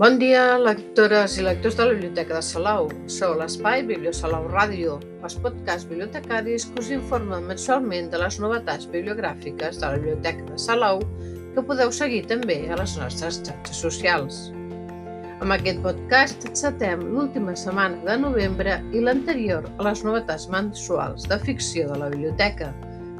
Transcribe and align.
Bon 0.00 0.14
dia, 0.16 0.56
lectores 0.56 1.34
i 1.36 1.42
lectors 1.44 1.74
de 1.76 1.84
la 1.84 1.92
Biblioteca 1.92 2.38
de 2.38 2.40
Salou. 2.46 2.86
Sou 3.12 3.34
l'espai 3.36 3.82
Bibliosalau 3.84 4.46
Ràdio, 4.48 4.94
els 5.20 5.34
podcasts 5.44 5.84
bibliotecaris 5.90 6.64
que 6.70 6.80
us 6.80 6.88
informen 6.96 7.44
mensualment 7.50 8.08
de 8.08 8.22
les 8.22 8.38
novetats 8.40 8.88
bibliogràfiques 8.94 9.76
de 9.82 9.84
la 9.84 9.98
Biblioteca 9.98 10.46
de 10.46 10.56
Salou 10.62 11.04
que 11.52 11.66
podeu 11.68 11.92
seguir 11.92 12.22
també 12.32 12.56
a 12.70 12.80
les 12.80 12.96
nostres 12.96 13.42
xarxes 13.44 13.82
socials. 13.84 14.40
Amb 15.44 15.52
aquest 15.58 15.84
podcast 15.84 16.48
encetem 16.48 17.04
l'última 17.10 17.52
setmana 17.52 18.00
de 18.08 18.16
novembre 18.24 18.78
i 18.96 19.04
l'anterior 19.04 19.68
a 19.76 19.90
les 19.90 20.00
novetats 20.08 20.48
mensuals 20.48 21.28
de 21.28 21.42
ficció 21.44 21.92
de 21.92 22.00
la 22.00 22.08
biblioteca, 22.08 22.72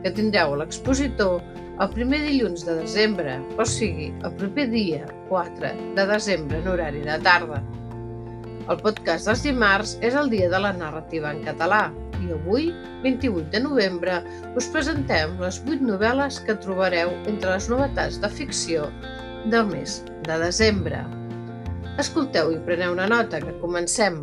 que 0.03 0.13
tindreu 0.17 0.57
l'expositor 0.59 1.41
el 1.81 1.89
primer 1.95 2.21
dilluns 2.27 2.67
de 2.67 2.75
desembre, 2.77 3.39
o 3.57 3.65
sigui, 3.65 4.11
el 4.27 4.35
proper 4.37 4.67
dia 4.69 5.07
4 5.31 5.71
de 5.97 6.05
desembre 6.11 6.59
en 6.61 6.69
horari 6.69 7.01
de 7.07 7.17
tarda. 7.25 7.63
El 8.71 8.79
podcast 8.85 9.27
dels 9.27 9.45
dimarts 9.47 9.95
és 10.05 10.15
el 10.15 10.29
dia 10.31 10.51
de 10.53 10.61
la 10.61 10.75
narrativa 10.77 11.33
en 11.33 11.41
català 11.47 11.87
i 12.21 12.35
avui, 12.37 12.69
28 13.03 13.49
de 13.55 13.63
novembre, 13.65 14.19
us 14.61 14.69
presentem 14.75 15.33
les 15.41 15.63
8 15.65 15.81
novel·les 15.89 16.43
que 16.45 16.59
trobareu 16.67 17.15
entre 17.25 17.55
les 17.55 17.71
novetats 17.73 18.21
de 18.21 18.29
ficció 18.29 18.91
del 19.49 19.73
mes 19.73 20.03
de 20.29 20.37
desembre. 20.45 21.01
Escolteu 22.01 22.53
i 22.53 22.61
preneu 22.69 22.93
una 22.93 23.09
nota, 23.09 23.41
que 23.41 23.57
comencem. 23.65 24.21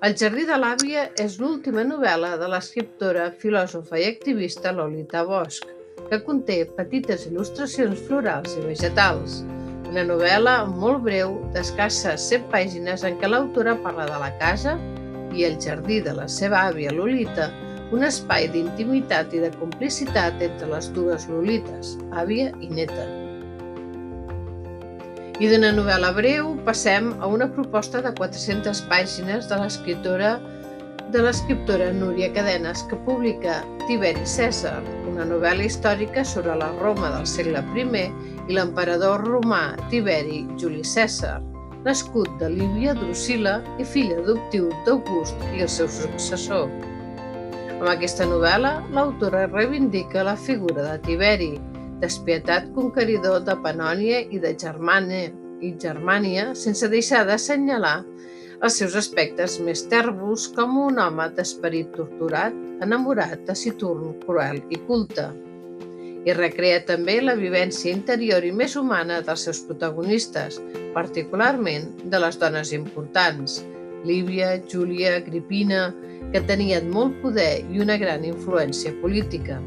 El 0.00 0.14
jardí 0.16 0.46
de 0.48 0.56
l'àvia 0.56 1.00
és 1.20 1.34
l'última 1.36 1.82
novel·la 1.84 2.30
de 2.40 2.46
l'escriptora, 2.48 3.26
filòsofa 3.42 3.98
i 4.00 4.06
activista 4.08 4.72
Lolita 4.72 5.26
Bosch, 5.28 5.66
que 6.06 6.18
conté 6.24 6.56
petites 6.78 7.26
il·lustracions 7.28 8.00
florals 8.06 8.56
i 8.56 8.64
vegetals. 8.64 9.42
Una 9.90 10.06
novel·la 10.08 10.56
molt 10.70 11.04
breu, 11.04 11.36
d'escasses 11.52 12.30
100 12.32 12.48
pàgines 12.56 13.04
en 13.04 13.20
què 13.20 13.28
l'autora 13.28 13.76
parla 13.84 14.08
de 14.08 14.24
la 14.24 14.32
casa 14.40 14.78
i 15.36 15.44
el 15.44 15.60
jardí 15.60 16.00
de 16.08 16.16
la 16.16 16.30
seva 16.32 16.64
àvia 16.72 16.96
Lolita, 16.96 17.52
un 17.92 18.08
espai 18.08 18.48
d'intimitat 18.54 19.36
i 19.36 19.44
de 19.44 19.52
complicitat 19.60 20.40
entre 20.48 20.72
les 20.72 20.94
dues 20.96 21.28
Lolites, 21.28 21.98
àvia 22.24 22.54
i 22.64 22.72
neta. 22.72 23.19
I 25.40 25.48
d'una 25.48 25.70
novel·la 25.72 26.10
breu 26.12 26.50
passem 26.66 27.06
a 27.24 27.28
una 27.32 27.46
proposta 27.48 28.02
de 28.04 28.10
400 28.18 28.82
pàgines 28.90 29.46
de 29.48 29.56
l'escriptora 29.56 30.34
de 31.14 31.22
l'escriptora 31.24 31.86
Núria 31.96 32.28
Cadenes, 32.34 32.82
que 32.90 32.98
publica 33.06 33.54
Tiberi 33.86 34.26
Cèsar, 34.28 34.76
una 35.08 35.24
novel·la 35.24 35.64
històrica 35.64 36.26
sobre 36.28 36.58
la 36.60 36.68
Roma 36.76 37.08
del 37.16 37.24
segle 37.26 37.64
I 37.72 38.04
i 38.50 38.52
l'emperador 38.52 39.24
romà 39.24 39.62
Tiberi 39.88 40.44
Juli 40.60 40.84
Cèsar, 40.84 41.40
nascut 41.88 42.28
de 42.38 42.52
Lívia 42.52 42.92
Drusila 42.94 43.62
i 43.80 43.84
fill 43.84 44.12
adoptiu 44.20 44.68
d'August 44.84 45.40
i 45.56 45.64
el 45.64 45.72
seu 45.72 45.88
successor. 45.88 46.68
Amb 47.80 47.88
aquesta 47.88 48.28
novel·la, 48.28 48.76
l'autora 48.92 49.46
reivindica 49.48 50.22
la 50.22 50.36
figura 50.36 50.84
de 50.84 50.98
Tiberi, 51.08 51.54
despietat 52.00 52.70
conqueridor 52.76 53.44
de 53.46 53.56
Panònia 53.64 54.22
i 54.32 54.40
de 54.42 54.54
Germània, 54.58 55.30
i 55.60 55.74
Germània 55.80 56.54
sense 56.56 56.88
deixar 56.88 57.26
d'assenyalar 57.28 57.98
els 58.64 58.76
seus 58.80 58.96
aspectes 59.00 59.56
més 59.64 59.86
tèrbols 59.92 60.48
com 60.56 60.76
un 60.80 60.98
home 61.00 61.26
d'esperit 61.36 61.92
torturat, 61.96 62.56
enamorat, 62.84 63.38
taciturn, 63.48 64.14
cruel 64.24 64.60
i 64.68 64.80
culte. 64.88 65.30
I 66.28 66.34
recrea 66.36 66.82
també 66.84 67.16
la 67.24 67.36
vivència 67.38 67.94
interior 67.96 68.44
i 68.44 68.52
més 68.52 68.76
humana 68.76 69.22
dels 69.24 69.46
seus 69.48 69.62
protagonistes, 69.64 70.60
particularment 70.92 71.88
de 72.12 72.20
les 72.20 72.36
dones 72.40 72.74
importants, 72.76 73.62
Lívia, 74.04 74.54
Júlia, 74.68 75.16
Agripina, 75.20 75.88
que 76.32 76.44
tenien 76.48 76.88
molt 76.92 77.16
poder 77.24 77.64
i 77.72 77.80
una 77.84 77.96
gran 78.00 78.24
influència 78.28 78.92
política. 79.00 79.60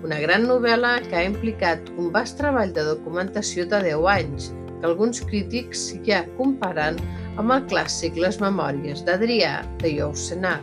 Una 0.00 0.16
gran 0.16 0.46
novel·la 0.48 0.94
que 1.04 1.16
ha 1.18 1.26
implicat 1.28 1.90
un 2.00 2.06
vast 2.14 2.38
treball 2.40 2.70
de 2.72 2.86
documentació 2.86 3.66
de 3.68 3.82
10 3.84 4.06
anys, 4.08 4.46
que 4.80 4.88
alguns 4.88 5.20
crítics 5.28 5.82
ja 6.06 6.22
comparen 6.38 6.96
amb 7.36 7.52
el 7.52 7.66
clàssic 7.68 8.16
Les 8.16 8.38
memòries 8.40 9.02
d'Adrià 9.04 9.58
de 9.82 9.90
Yousenar. 9.98 10.56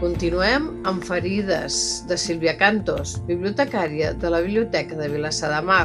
Continuem 0.00 0.70
amb 0.88 1.04
Ferides, 1.04 1.76
de 2.08 2.16
Sílvia 2.16 2.56
Cantos, 2.56 3.18
bibliotecària 3.28 4.14
de 4.16 4.32
la 4.32 4.40
Biblioteca 4.40 4.96
de 4.96 5.12
Vilassar 5.12 5.52
de 5.52 5.60
Mar, 5.68 5.84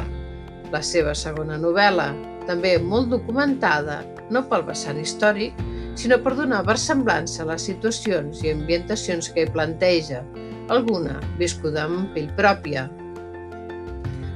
la 0.72 0.80
seva 0.80 1.12
segona 1.12 1.60
novel·la, 1.60 2.14
també 2.48 2.78
molt 2.80 3.12
documentada, 3.12 4.00
no 4.32 4.46
pel 4.48 4.64
vessant 4.72 4.96
històric, 5.04 5.52
sinó 6.00 6.16
per 6.24 6.32
donar 6.40 6.64
versemblança 6.64 7.44
a 7.44 7.52
les 7.52 7.68
situacions 7.68 8.40
i 8.40 8.56
ambientacions 8.56 9.28
que 9.34 9.44
hi 9.44 9.52
planteja, 9.52 10.24
alguna 10.72 11.18
viscuda 11.40 11.86
amb 11.88 12.12
pell 12.14 12.30
pròpia. 12.38 12.86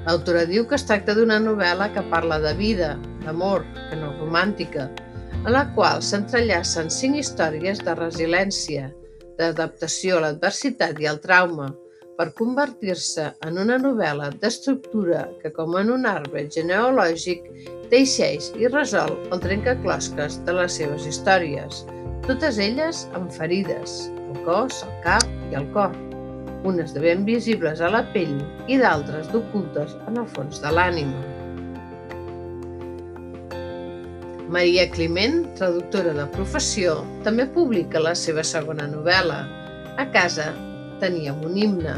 L'autora 0.06 0.42
diu 0.50 0.66
que 0.66 0.76
es 0.78 0.86
tracta 0.88 1.14
d'una 1.14 1.38
novel·la 1.42 1.92
que 1.94 2.02
parla 2.10 2.40
de 2.42 2.54
vida, 2.58 2.96
d'amor, 3.22 3.62
que 3.90 3.98
no 4.00 4.10
romàntica, 4.18 4.88
en 5.42 5.52
la 5.54 5.66
qual 5.76 6.02
s'entrellacen 6.02 6.90
cinc 6.90 7.20
històries 7.20 7.82
de 7.86 7.94
resiliència, 7.98 8.90
d'adaptació 9.38 10.18
a 10.18 10.26
l'adversitat 10.26 11.00
i 11.02 11.08
al 11.10 11.22
trauma, 11.22 11.70
per 12.18 12.28
convertir-se 12.38 13.30
en 13.46 13.58
una 13.62 13.78
novel·la 13.80 14.28
d'estructura 14.42 15.24
que, 15.40 15.50
com 15.54 15.78
en 15.80 15.90
un 15.94 16.06
arbre 16.06 16.44
genealògic, 16.56 17.48
teixeix 17.90 18.52
i 18.60 18.68
resol 18.68 19.16
el 19.32 19.42
trencaclosques 19.42 20.38
de 20.46 20.56
les 20.60 20.78
seves 20.78 21.08
històries, 21.08 21.82
totes 22.28 22.60
elles 22.62 23.06
amb 23.18 23.32
ferides, 23.34 24.06
al 24.28 24.42
cos, 24.46 24.82
al 24.86 24.96
cap 25.06 25.26
i 25.50 25.58
al 25.58 25.66
cor, 25.74 25.96
unes 26.68 26.94
de 26.94 27.02
ben 27.02 27.24
visibles 27.26 27.80
a 27.80 27.90
la 27.92 28.02
pell 28.14 28.38
i 28.70 28.78
d'altres 28.80 29.30
d'ocultes 29.32 29.96
en 30.08 30.20
el 30.22 30.28
fons 30.34 30.62
de 30.62 30.72
l'ànima. 30.72 31.22
Maria 34.52 34.84
Climent, 34.92 35.46
traductora 35.56 36.12
de 36.12 36.26
professió, 36.34 36.98
també 37.24 37.46
publica 37.54 38.02
la 38.02 38.12
seva 38.18 38.44
segona 38.44 38.84
novel·la. 38.90 39.38
A 39.96 40.04
casa 40.12 40.50
teníem 41.00 41.40
un 41.46 41.56
himne. 41.56 41.96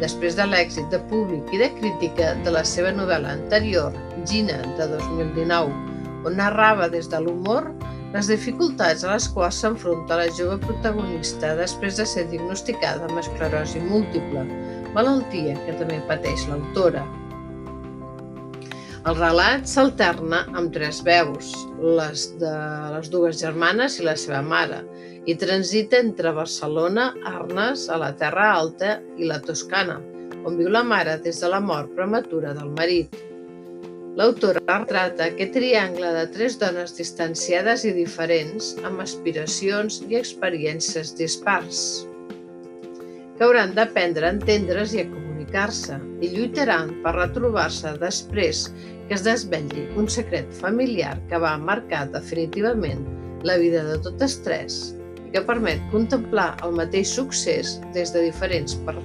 Després 0.00 0.38
de 0.38 0.46
l'èxit 0.48 0.88
de 0.90 0.98
públic 1.12 1.52
i 1.52 1.60
de 1.60 1.68
crítica 1.76 2.32
de 2.46 2.54
la 2.56 2.64
seva 2.64 2.94
novel·la 2.96 3.36
anterior, 3.36 3.92
Gina, 4.24 4.56
de 4.78 4.88
2019, 4.96 5.91
on 6.26 6.38
narrava 6.38 6.88
des 6.92 7.08
de 7.10 7.20
l'humor 7.22 7.70
les 8.12 8.28
dificultats 8.28 9.06
a 9.06 9.14
les 9.14 9.26
quals 9.32 9.62
s'enfronta 9.62 10.18
la 10.20 10.28
jove 10.36 10.58
protagonista 10.66 11.54
després 11.56 11.96
de 11.96 12.04
ser 12.08 12.26
diagnosticada 12.28 13.06
amb 13.08 13.22
esclerosi 13.22 13.80
múltiple, 13.86 14.44
malaltia 14.92 15.56
que 15.64 15.76
també 15.80 15.96
pateix 16.10 16.44
l'autora. 16.50 17.06
El 19.08 19.16
relat 19.18 19.64
s'alterna 19.66 20.44
amb 20.52 20.70
tres 20.76 21.00
veus, 21.08 21.54
les 21.80 22.28
de 22.38 22.52
les 22.92 23.08
dues 23.10 23.40
germanes 23.40 23.96
i 23.98 24.04
la 24.06 24.14
seva 24.20 24.44
mare, 24.46 24.82
i 25.26 25.34
transita 25.38 25.98
entre 26.04 26.36
Barcelona, 26.36 27.08
Arnes, 27.32 27.88
a 27.88 27.96
la 27.98 28.12
Terra 28.20 28.52
Alta 28.60 28.98
i 29.16 29.26
la 29.26 29.40
Toscana, 29.42 29.98
on 30.44 30.60
viu 30.60 30.68
la 30.70 30.84
mare 30.84 31.16
des 31.24 31.40
de 31.40 31.50
la 31.50 31.64
mort 31.64 31.90
prematura 31.96 32.52
del 32.54 32.70
marit. 32.76 33.31
L'autora 34.12 34.60
retrata 34.68 35.24
aquest 35.30 35.54
triangle 35.56 36.10
de 36.12 36.24
tres 36.34 36.58
dones 36.60 36.90
distanciades 36.98 37.86
i 37.88 37.94
diferents, 37.96 38.74
amb 38.84 39.00
aspiracions 39.00 40.02
i 40.04 40.18
experiències 40.18 41.14
dispars, 41.16 41.78
que 43.38 43.46
hauran 43.46 43.72
d'aprendre 43.78 44.28
a 44.28 44.34
entendre's 44.36 44.92
i 44.92 45.00
a 45.00 45.06
comunicar-se 45.08 45.96
i 46.20 46.28
lluitaran 46.34 46.92
per 47.06 47.14
retrobar-se 47.16 47.94
després 48.04 48.66
que 49.08 49.16
es 49.16 49.24
desvetlli 49.24 49.86
un 49.96 50.12
secret 50.12 50.52
familiar 50.60 51.16
que 51.32 51.40
va 51.40 51.56
marcar 51.56 52.04
definitivament 52.12 53.08
la 53.48 53.56
vida 53.64 53.80
de 53.88 53.96
totes 54.04 54.36
tres 54.44 54.78
i 55.24 55.32
que 55.32 55.46
permet 55.48 55.80
contemplar 55.96 56.50
el 56.68 56.76
mateix 56.76 57.16
succés 57.16 57.78
des 57.96 58.12
de, 58.12 58.28
diferents 58.28 58.76
per... 58.84 58.98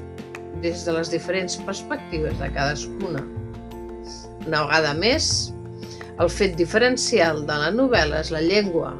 des 0.59 0.83
de 0.83 0.99
les 0.99 1.15
diferents 1.15 1.61
perspectives 1.63 2.35
de 2.43 2.51
cadascuna. 2.59 3.23
Una 4.47 4.63
vegada 4.63 4.93
més, 4.95 5.51
el 6.23 6.29
fet 6.31 6.53
diferencial 6.55 7.41
de 7.49 7.55
la 7.61 7.67
novel·la 7.75 8.21
és 8.23 8.29
la 8.31 8.39
llengua, 8.39 8.93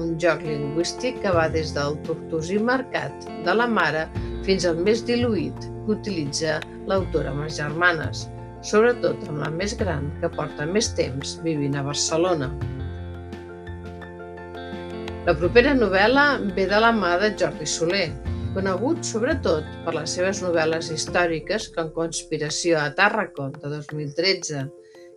un 0.00 0.14
joc 0.22 0.40
lingüístic 0.42 1.18
que 1.22 1.32
va 1.34 1.44
des 1.52 1.74
del 1.76 1.98
tortosí 2.06 2.56
marcat 2.58 3.26
de 3.44 3.54
la 3.54 3.66
mare 3.68 4.06
fins 4.46 4.64
al 4.64 4.80
més 4.86 5.02
diluït 5.04 5.66
que 5.84 5.92
utilitza 5.98 6.54
l'autora 6.88 7.34
amb 7.34 7.44
les 7.44 7.58
germanes, 7.60 8.24
sobretot 8.64 9.26
amb 9.28 9.42
la 9.42 9.50
més 9.52 9.76
gran 9.76 10.08
que 10.22 10.30
porta 10.32 10.64
més 10.66 10.88
temps 10.96 11.36
vivint 11.44 11.76
a 11.76 11.84
Barcelona. 11.84 12.48
La 15.28 15.34
propera 15.36 15.74
novel·la 15.76 16.24
ve 16.56 16.64
de 16.70 16.80
la 16.80 16.94
mà 16.96 17.18
de 17.20 17.30
Jordi 17.40 17.68
Soler, 17.68 18.08
conegut 18.56 19.04
sobretot 19.04 19.68
per 19.84 19.94
les 19.98 20.16
seves 20.16 20.40
novel·les 20.44 20.88
històriques 20.96 21.68
com 21.76 21.92
Conspiració 21.92 22.80
a 22.80 22.88
Tàrracon 22.96 23.52
de 23.60 23.70
2013, 23.76 24.64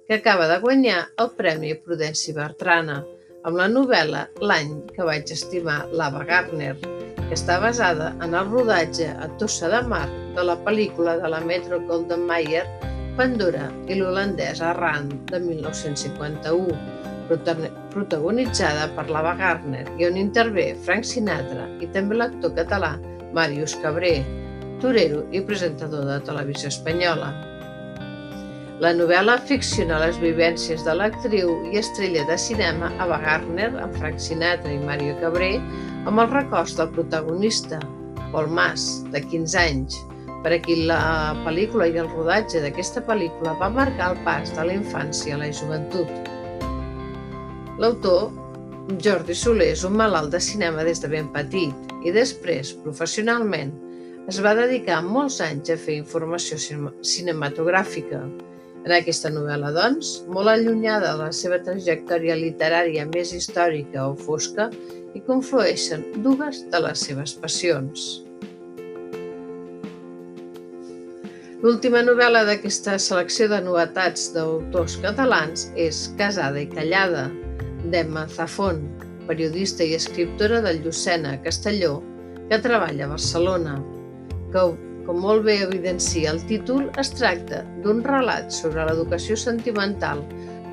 que 0.07 0.15
acaba 0.15 0.47
de 0.47 0.59
guanyar 0.63 0.99
el 1.19 1.31
Premi 1.35 1.73
Prudenci 1.75 2.31
Bertrana 2.33 3.01
amb 3.43 3.59
la 3.59 3.67
novel·la 3.67 4.23
L'any 4.39 4.71
que 4.95 5.05
vaig 5.07 5.31
estimar 5.35 5.81
l'Ava 5.91 6.23
Gardner, 6.27 6.75
que 6.79 7.35
està 7.35 7.57
basada 7.59 8.13
en 8.23 8.35
el 8.39 8.47
rodatge 8.47 9.09
a 9.11 9.27
Tossa 9.41 9.67
de 9.71 9.81
Mar 9.91 10.05
de 10.37 10.45
la 10.47 10.55
pel·lícula 10.63 11.17
de 11.19 11.31
la 11.33 11.41
Metro 11.43 11.81
Golden 11.89 12.23
Mayer 12.29 12.63
Pandora 13.17 13.65
i 13.89 13.97
l'holandès 13.97 14.61
Arran 14.61 15.09
de 15.31 15.41
1951, 15.43 16.77
protagonitzada 17.91 18.87
per 18.95 19.07
l'Ava 19.09 19.33
Gardner 19.39 19.83
i 19.99 20.07
on 20.07 20.19
intervé 20.21 20.69
Frank 20.87 21.07
Sinatra 21.09 21.67
i 21.83 21.89
també 21.91 22.15
l'actor 22.15 22.55
català 22.55 22.93
Màrius 23.35 23.75
Cabré, 23.83 24.21
torero 24.79 25.25
i 25.35 25.43
presentador 25.43 26.07
de 26.07 26.21
televisió 26.29 26.71
espanyola. 26.71 27.33
La 28.77 28.91
novel·la 28.93 29.39
ficciona 29.49 29.97
les 30.03 30.19
vivències 30.21 30.83
de 30.85 30.93
l'actriu 30.93 31.49
i 31.71 31.79
estrella 31.79 32.21
de 32.29 32.35
cinema 32.37 32.91
Ava 33.01 33.17
Gardner 33.23 33.71
amb 33.81 33.95
Frank 33.97 34.19
Sinatra 34.21 34.69
i 34.69 34.77
Mario 34.83 35.15
Cabré 35.17 35.55
amb 36.05 36.21
el 36.21 36.27
records 36.29 36.75
del 36.77 36.91
protagonista, 36.93 37.79
Paul 38.29 38.51
Mas, 38.53 38.83
de 39.09 39.23
15 39.23 39.57
anys, 39.63 39.95
per 40.43 40.51
a 40.53 40.59
qui 40.61 40.75
la 40.91 40.99
pel·lícula 41.47 41.87
i 41.89 41.97
el 41.97 42.11
rodatge 42.11 42.61
d'aquesta 42.61 43.01
pel·lícula 43.07 43.55
va 43.57 43.71
marcar 43.73 44.11
el 44.11 44.21
pas 44.27 44.53
de 44.53 44.65
la 44.69 44.75
infància 44.77 45.33
a 45.33 45.41
la 45.41 45.49
joventut. 45.49 46.29
L'autor, 47.81 48.29
Jordi 49.01 49.33
Soler, 49.33 49.71
és 49.73 49.81
un 49.89 49.97
malalt 49.97 50.29
de 50.35 50.43
cinema 50.53 50.85
des 50.85 51.01
de 51.01 51.09
ben 51.09 51.31
petit 51.33 51.95
i 52.05 52.13
després, 52.13 52.75
professionalment, 52.85 53.73
es 54.29 54.37
va 54.45 54.53
dedicar 54.53 55.01
molts 55.01 55.39
anys 55.41 55.73
a 55.73 55.79
fer 55.81 55.97
informació 55.97 56.61
cinematogràfica, 56.61 58.21
en 58.87 58.93
aquesta 58.95 59.29
novel·la, 59.33 59.73
doncs, 59.75 60.13
molt 60.31 60.47
allunyada 60.47 61.11
de 61.11 61.25
la 61.25 61.33
seva 61.35 61.59
trajectòria 61.63 62.37
literària 62.39 63.03
més 63.09 63.33
històrica 63.35 64.05
o 64.07 64.13
fosca, 64.15 64.69
hi 65.13 65.19
conflueixen 65.27 66.05
dues 66.23 66.63
de 66.71 66.81
les 66.85 67.03
seves 67.09 67.35
passions. 67.41 68.07
L'última 71.57 72.03
novel·la 72.05 72.45
d'aquesta 72.47 72.95
selecció 73.01 73.49
de 73.51 73.59
novetats 73.65 74.29
d'autors 74.35 74.95
catalans 75.03 75.67
és 75.75 76.05
Casada 76.19 76.61
i 76.61 76.67
callada, 76.71 77.27
d'Emma 77.91 78.27
Zafón, 78.31 78.83
periodista 79.27 79.83
i 79.83 79.97
escriptora 79.97 80.61
del 80.63 80.83
Llucena, 80.85 81.35
Castelló, 81.43 81.97
que 82.47 82.61
treballa 82.63 83.07
a 83.07 83.11
Barcelona, 83.17 83.79
que 84.53 84.63
com 85.07 85.21
molt 85.23 85.45
bé 85.47 85.61
evidencia 85.63 86.33
el 86.35 86.41
títol, 86.49 86.89
es 86.99 87.13
tracta 87.15 87.63
d'un 87.83 88.03
relat 88.03 88.51
sobre 88.51 88.83
l'educació 88.89 89.37
sentimental 89.39 90.21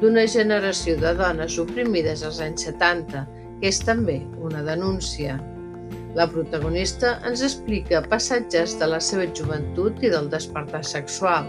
d'una 0.01 0.27
generació 0.27 0.97
de 0.99 1.15
dones 1.17 1.57
oprimides 1.63 2.25
als 2.27 2.41
anys 2.43 2.67
70, 2.67 3.23
que 3.61 3.71
és 3.71 3.79
també 3.87 4.19
una 4.43 4.65
denúncia. 4.67 5.39
La 6.19 6.27
protagonista 6.31 7.15
ens 7.27 7.43
explica 7.47 8.03
passatges 8.11 8.75
de 8.81 8.91
la 8.91 9.01
seva 9.03 9.31
joventut 9.39 10.03
i 10.03 10.11
del 10.11 10.29
despertar 10.35 10.83
sexual 10.87 11.49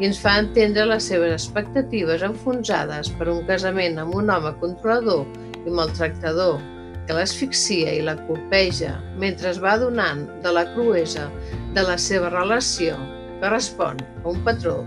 i 0.00 0.08
ens 0.08 0.18
fa 0.20 0.38
entendre 0.40 0.88
les 0.88 1.06
seves 1.12 1.36
expectatives 1.36 2.24
enfonsades 2.26 3.12
per 3.20 3.28
un 3.32 3.44
casament 3.48 4.00
amb 4.00 4.16
un 4.18 4.32
home 4.32 4.56
controlador 4.60 5.26
i 5.62 5.72
maltractador 5.72 6.60
que 7.06 7.16
l'asfixia 7.16 7.92
i 7.96 8.02
la 8.06 8.16
colpeja 8.28 8.94
mentre 9.20 9.50
es 9.50 9.60
va 9.62 9.76
donant 9.80 10.24
de 10.44 10.52
la 10.54 10.66
cruesa 10.74 11.28
de 11.76 11.84
la 11.86 11.98
seva 11.98 12.30
relació 12.30 12.96
que 13.40 13.50
respon 13.50 13.98
a 14.22 14.28
un 14.30 14.42
patró 14.46 14.78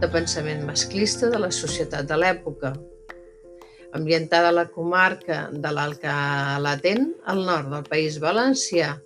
de 0.00 0.10
pensament 0.10 0.64
masclista 0.66 1.30
de 1.30 1.38
la 1.38 1.52
societat 1.54 2.08
de 2.10 2.18
l'època. 2.18 2.74
Ambientada 3.94 4.50
a 4.50 4.56
la 4.56 4.66
comarca 4.66 5.44
de 5.52 5.70
l'Alcalatent, 5.70 7.12
al 7.30 7.44
nord 7.46 7.70
del 7.70 7.86
País 7.86 8.18
Valencià, 8.22 8.96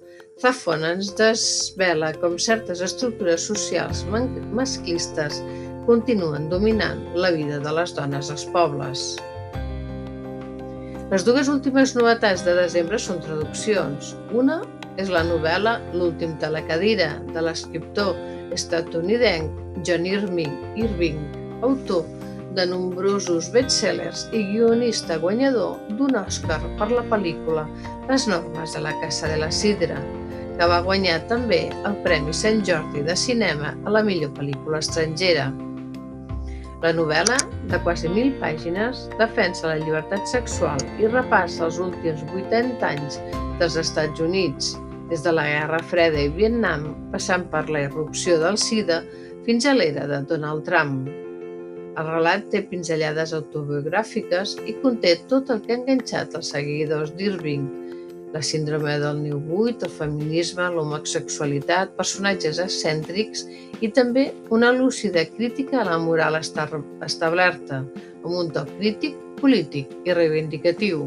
Zafón 0.40 0.84
ens 0.86 1.10
desvela 1.18 2.12
com 2.22 2.36
certes 2.38 2.80
estructures 2.86 3.48
socials 3.50 4.04
masclistes 4.08 5.42
continuen 5.88 6.46
dominant 6.52 7.00
la 7.16 7.32
vida 7.34 7.58
de 7.64 7.72
les 7.74 7.94
dones 7.96 8.30
als 8.30 8.46
pobles. 8.54 9.08
Les 11.08 11.22
dues 11.24 11.48
últimes 11.48 11.94
novetats 11.96 12.42
de 12.44 12.52
desembre 12.52 12.98
són 13.00 13.22
traduccions. 13.24 14.10
Una 14.36 14.58
és 15.00 15.08
la 15.08 15.22
novel·la 15.24 15.78
L'últim 15.94 16.34
de 16.42 16.50
la 16.52 16.60
cadira, 16.68 17.14
de 17.32 17.44
l'escriptor 17.46 18.12
estatunidenc 18.52 19.80
John 19.88 20.04
Irving, 20.04 20.52
Irving, 20.76 21.22
autor 21.64 22.04
de 22.58 22.66
nombrosos 22.68 23.48
bestsellers 23.54 24.26
i 24.36 24.42
guionista 24.50 25.16
guanyador 25.22 25.78
d'un 25.96 26.18
Oscar 26.20 26.60
per 26.76 26.90
la 26.92 27.06
pel·lícula 27.08 27.64
Les 28.10 28.28
normes 28.28 28.76
de 28.76 28.84
la 28.84 28.92
Casa 29.00 29.32
de 29.32 29.38
la 29.40 29.48
Sidra, 29.48 29.96
que 30.58 30.68
va 30.68 30.82
guanyar 30.84 31.22
també 31.32 31.62
el 31.88 31.96
Premi 32.04 32.36
Sant 32.36 32.60
Jordi 32.68 33.06
de 33.08 33.16
Cinema 33.16 33.72
a 33.86 33.96
la 33.96 34.04
millor 34.04 34.36
pel·lícula 34.36 34.84
estrangera. 34.84 35.48
La 36.78 36.92
novel·la, 36.94 37.36
de 37.66 37.78
quasi 37.82 38.06
mil 38.06 38.28
pàgines, 38.38 39.08
defensa 39.18 39.66
la 39.66 39.78
llibertat 39.80 40.28
sexual 40.30 40.78
i 41.02 41.08
repassa 41.10 41.64
els 41.66 41.80
últims 41.82 42.22
80 42.30 42.84
anys 42.86 43.16
dels 43.58 43.74
Estats 43.82 44.22
Units, 44.22 44.76
des 45.10 45.24
de 45.24 45.32
la 45.34 45.48
Guerra 45.48 45.80
Freda 45.90 46.22
i 46.22 46.30
Vietnam, 46.36 46.92
passant 47.10 47.48
per 47.50 47.64
la 47.74 47.82
irrupció 47.88 48.36
del 48.38 48.60
SIDA 48.62 49.00
fins 49.48 49.66
a 49.66 49.74
l'era 49.74 50.06
de 50.06 50.20
Donald 50.30 50.62
Trump. 50.68 51.08
El 51.98 52.12
relat 52.12 52.46
té 52.52 52.62
pinzellades 52.70 53.34
autobiogràfiques 53.34 54.54
i 54.70 54.76
conté 54.78 55.16
tot 55.26 55.50
el 55.50 55.64
que 55.64 55.74
ha 55.74 55.80
enganxat 55.80 56.38
els 56.38 56.52
seguidors 56.54 57.10
d'Irving, 57.18 57.66
la 58.32 58.42
síndrome 58.44 58.98
del 59.00 59.22
niu 59.22 59.38
buit, 59.40 59.82
el 59.82 59.92
feminisme, 59.92 60.66
l'homosexualitat, 60.74 61.94
personatges 61.96 62.60
excèntrics 62.62 63.46
i 63.80 63.90
també 63.94 64.28
una 64.54 64.72
lúcida 64.74 65.24
crítica 65.36 65.80
a 65.80 65.86
la 65.88 65.98
moral 66.02 66.36
establerta, 66.38 67.84
amb 68.24 68.34
un 68.34 68.52
toc 68.52 68.70
crític, 68.76 69.16
polític 69.40 69.94
i 70.04 70.16
reivindicatiu. 70.16 71.06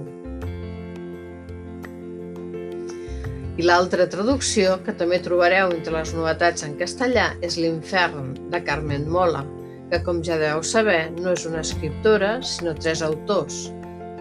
I 3.60 3.66
l'altra 3.68 4.08
traducció, 4.10 4.78
que 4.86 4.96
també 4.98 5.20
trobareu 5.22 5.74
entre 5.76 5.94
les 5.94 6.14
novetats 6.16 6.64
en 6.66 6.78
castellà, 6.80 7.34
és 7.46 7.60
L'infern, 7.60 8.32
de 8.50 8.62
Carmen 8.66 9.06
Mola, 9.12 9.44
que, 9.92 10.00
com 10.06 10.24
ja 10.24 10.40
deveu 10.40 10.64
saber, 10.64 11.12
no 11.20 11.36
és 11.36 11.46
una 11.46 11.62
escriptora, 11.62 12.38
sinó 12.48 12.74
tres 12.80 13.04
autors, 13.06 13.68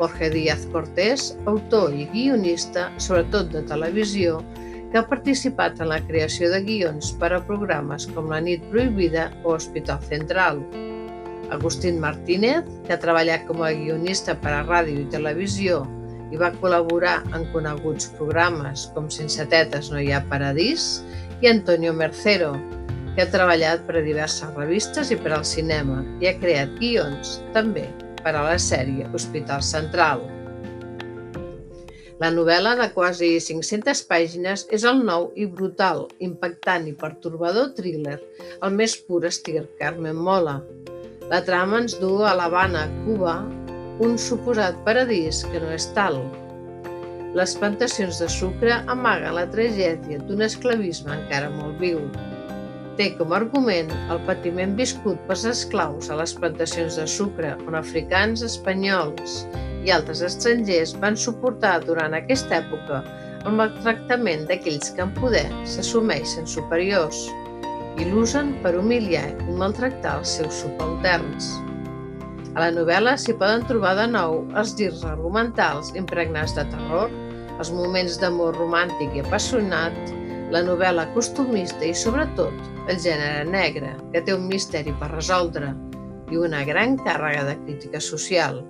Jorge 0.00 0.30
Díaz 0.30 0.64
Cortés, 0.72 1.36
autor 1.44 1.92
i 1.92 2.06
guionista, 2.08 2.86
sobretot 2.96 3.50
de 3.52 3.60
televisió, 3.68 4.38
que 4.88 4.96
ha 4.96 5.04
participat 5.04 5.76
en 5.84 5.90
la 5.92 5.98
creació 6.06 6.48
de 6.48 6.62
guions 6.64 7.10
per 7.20 7.34
a 7.36 7.42
programes 7.44 8.06
com 8.14 8.32
La 8.32 8.40
nit 8.40 8.64
prohibida 8.72 9.28
o 9.44 9.52
Hospital 9.58 10.00
Central. 10.08 10.64
Agustín 11.52 12.00
Martínez, 12.00 12.64
que 12.86 12.96
ha 12.96 13.02
treballat 13.04 13.44
com 13.44 13.60
a 13.60 13.74
guionista 13.76 14.38
per 14.40 14.56
a 14.56 14.64
ràdio 14.64 15.04
i 15.04 15.08
televisió 15.12 15.84
i 16.32 16.40
va 16.40 16.54
col·laborar 16.62 17.18
en 17.36 17.44
coneguts 17.52 18.08
programes 18.16 18.88
com 18.96 19.12
Sense 19.12 19.44
tetes 19.52 19.92
no 19.92 20.00
hi 20.00 20.14
ha 20.16 20.24
paradís, 20.32 21.02
i 21.44 21.52
Antonio 21.52 21.92
Mercero, 21.92 22.54
que 23.16 23.26
ha 23.26 23.32
treballat 23.32 23.84
per 23.84 24.00
a 24.00 24.06
diverses 24.06 24.54
revistes 24.56 25.12
i 25.12 25.20
per 25.20 25.36
al 25.36 25.44
cinema 25.44 26.06
i 26.22 26.30
ha 26.30 26.38
creat 26.40 26.78
guions 26.80 27.42
també 27.52 27.90
per 28.24 28.34
a 28.36 28.44
la 28.46 28.58
sèrie 28.60 29.08
Hospital 29.16 29.62
Central. 29.64 30.22
La 32.20 32.28
novel·la 32.28 32.74
de 32.76 32.90
quasi 32.92 33.30
500 33.40 34.02
pàgines 34.08 34.66
és 34.76 34.82
el 34.88 34.98
nou 35.08 35.30
i 35.40 35.46
brutal, 35.48 36.02
impactant 36.26 36.84
i 36.90 36.92
pertorbador 36.92 37.70
thriller, 37.78 38.18
el 38.60 38.76
més 38.76 38.98
pur 39.06 39.22
estil 39.28 39.64
Carmen 39.78 40.20
Mola. 40.26 40.58
La 41.30 41.40
trama 41.46 41.80
ens 41.80 41.96
du 42.02 42.18
a 42.26 42.34
l'Havana, 42.36 42.84
Cuba, 43.06 43.38
un 44.04 44.18
suposat 44.20 44.76
paradís 44.84 45.44
que 45.48 45.62
no 45.62 45.72
és 45.72 45.88
tal. 45.96 46.20
Les 47.38 47.54
plantacions 47.56 48.20
de 48.20 48.28
sucre 48.28 48.82
amaguen 48.90 49.38
la 49.38 49.46
tragèdia 49.54 50.20
d'un 50.26 50.44
esclavisme 50.44 51.16
encara 51.16 51.48
molt 51.54 51.80
viu 51.80 52.04
té 52.98 53.10
com 53.18 53.32
a 53.32 53.38
argument 53.40 53.90
el 54.12 54.20
patiment 54.28 54.76
viscut 54.78 55.18
pels 55.28 55.46
esclaus 55.48 56.10
a 56.10 56.18
les 56.20 56.34
plantacions 56.36 56.98
de 57.00 57.06
sucre 57.08 57.54
on 57.66 57.78
africans, 57.78 58.44
espanyols 58.46 59.44
i 59.86 59.92
altres 59.94 60.22
estrangers 60.26 60.92
van 61.02 61.16
suportar 61.16 61.78
durant 61.86 62.16
aquesta 62.16 62.60
època 62.60 63.00
el 63.46 63.56
maltractament 63.56 64.44
d'aquells 64.50 64.92
que 64.96 65.04
en 65.06 65.14
poder 65.16 65.46
s'assumeixen 65.64 66.48
superiors 66.50 67.24
i 68.00 68.06
l'usen 68.10 68.52
per 68.64 68.74
humiliar 68.78 69.26
i 69.48 69.56
maltractar 69.60 70.18
els 70.20 70.36
seus 70.38 70.62
subalterns. 70.62 71.50
A 72.54 72.64
la 72.64 72.70
novel·la 72.74 73.16
s'hi 73.20 73.34
poden 73.40 73.64
trobar 73.68 73.94
de 73.98 74.06
nou 74.10 74.40
els 74.60 74.74
girs 74.78 75.04
argumentals 75.06 75.92
impregnats 75.98 76.56
de 76.56 76.64
terror, 76.72 77.12
els 77.60 77.70
moments 77.76 78.16
d'amor 78.20 78.56
romàntic 78.58 79.14
i 79.16 79.22
apassionat, 79.22 79.96
la 80.50 80.64
novel·la 80.66 81.06
costumista 81.14 81.86
i, 81.86 81.94
sobretot, 81.94 82.56
el 82.90 82.98
gènere 82.98 83.44
negre, 83.46 83.94
que 84.10 84.22
té 84.26 84.34
un 84.34 84.48
misteri 84.50 84.92
per 84.98 85.12
resoldre, 85.12 85.70
i 86.30 86.38
una 86.38 86.64
gran 86.66 86.96
càrrega 86.98 87.44
de 87.46 87.56
crítica 87.64 88.00
social. 88.02 88.60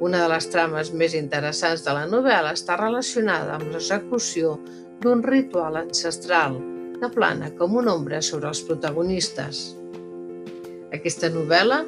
Una 0.00 0.22
de 0.22 0.28
les 0.32 0.48
trames 0.52 0.92
més 0.96 1.14
interessants 1.16 1.84
de 1.84 1.92
la 1.96 2.06
novel·la 2.08 2.54
està 2.56 2.78
relacionada 2.80 3.58
amb 3.58 3.68
l'execució 3.74 4.56
d'un 5.00 5.24
ritual 5.24 5.76
ancestral 5.80 6.56
que 7.00 7.12
plana 7.12 7.50
com 7.56 7.76
una 7.80 7.94
ombra 7.96 8.20
sobre 8.24 8.48
els 8.48 8.60
protagonistes. 8.64 9.62
Aquesta 10.96 11.30
novel·la 11.32 11.82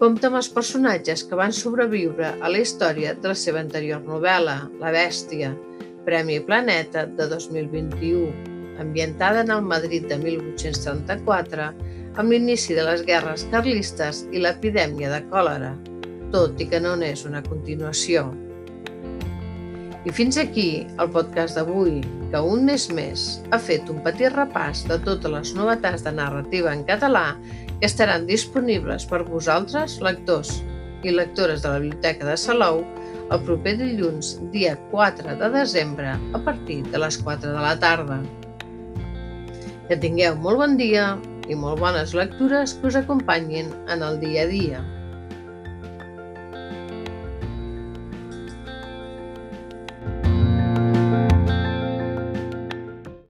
compta 0.00 0.28
amb 0.28 0.38
els 0.40 0.48
personatges 0.52 1.24
que 1.28 1.36
van 1.36 1.52
sobreviure 1.52 2.34
a 2.40 2.52
la 2.52 2.60
història 2.60 3.12
de 3.16 3.32
la 3.32 3.36
seva 3.36 3.60
anterior 3.60 4.00
novel·la, 4.04 4.56
La 4.80 4.92
Bèstia, 4.96 5.52
Premi 6.04 6.40
Planeta 6.40 7.04
de 7.06 7.26
2021, 7.28 8.32
ambientada 8.78 9.42
en 9.42 9.50
el 9.50 9.62
Madrid 9.62 10.06
de 10.08 10.16
1834, 10.16 11.66
amb 12.16 12.32
l'inici 12.32 12.74
de 12.74 12.84
les 12.86 13.02
guerres 13.04 13.44
carlistes 13.52 14.22
i 14.32 14.40
l'epidèmia 14.40 15.10
de 15.12 15.20
còlera, 15.28 15.74
tot 16.32 16.60
i 16.60 16.68
que 16.70 16.80
no 16.80 16.94
n'és 16.96 17.26
una 17.28 17.42
continuació. 17.44 18.30
I 20.08 20.14
fins 20.16 20.38
aquí 20.40 20.86
el 20.96 21.12
podcast 21.12 21.58
d'avui, 21.60 22.00
que 22.32 22.40
un 22.40 22.64
mes 22.64 22.88
més 22.96 23.26
ha 23.52 23.60
fet 23.60 23.92
un 23.92 24.00
petit 24.00 24.32
repàs 24.32 24.86
de 24.88 24.96
totes 25.04 25.34
les 25.34 25.52
novetats 25.58 26.06
de 26.06 26.14
narrativa 26.16 26.72
en 26.72 26.86
català 26.88 27.34
que 27.76 27.84
estaran 27.88 28.24
disponibles 28.24 29.04
per 29.04 29.26
vosaltres, 29.28 30.00
lectors 30.00 30.62
i 31.02 31.14
lectores 31.14 31.62
de 31.62 31.72
la 31.72 31.80
Biblioteca 31.82 32.26
de 32.28 32.36
Salou, 32.36 32.84
el 33.30 33.42
proper 33.46 33.76
dilluns, 33.78 34.34
dia 34.54 34.74
4 34.90 35.36
de 35.40 35.50
desembre, 35.54 36.14
a 36.34 36.40
partir 36.44 36.82
de 36.90 37.00
les 37.02 37.18
4 37.22 37.52
de 37.54 37.64
la 37.64 37.74
tarda. 37.80 38.20
Que 39.88 39.98
tingueu 39.98 40.36
molt 40.38 40.60
bon 40.62 40.76
dia 40.78 41.12
i 41.50 41.58
molt 41.58 41.80
bones 41.82 42.14
lectures 42.14 42.76
que 42.78 42.90
us 42.90 42.98
acompanyin 42.98 43.70
en 43.90 44.02
el 44.06 44.20
dia 44.22 44.46
a 44.46 44.50
dia. 44.50 44.82